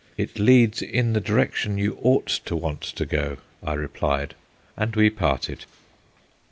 "It 0.17 0.39
leads 0.39 0.81
in 0.81 1.13
the 1.13 1.21
direction 1.21 1.77
you 1.77 1.99
ought 2.01 2.25
to 2.45 2.55
want 2.55 2.81
to 2.81 3.05
go," 3.05 3.37
I 3.61 3.73
replied, 3.75 4.33
and 4.75 4.95
we 4.95 5.11
parted. 5.11 5.65